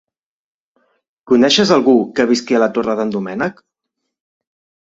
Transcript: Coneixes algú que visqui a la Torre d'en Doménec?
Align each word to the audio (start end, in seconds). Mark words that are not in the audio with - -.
Coneixes 1.33 1.73
algú 1.77 1.95
que 2.19 2.27
visqui 2.33 2.57
a 2.57 2.63
la 2.65 2.71
Torre 2.79 2.99
d'en 3.01 3.15
Doménec? 3.17 3.63